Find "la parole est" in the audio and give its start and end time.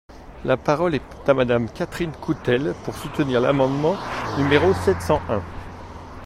0.45-1.29